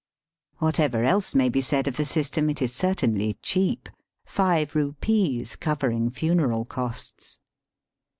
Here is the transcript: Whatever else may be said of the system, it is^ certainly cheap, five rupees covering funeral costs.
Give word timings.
Whatever 0.57 1.03
else 1.03 1.35
may 1.35 1.47
be 1.47 1.61
said 1.61 1.87
of 1.87 1.95
the 1.95 2.07
system, 2.07 2.49
it 2.49 2.57
is^ 2.57 2.71
certainly 2.71 3.37
cheap, 3.43 3.87
five 4.25 4.73
rupees 4.73 5.55
covering 5.55 6.09
funeral 6.09 6.65
costs. 6.65 7.37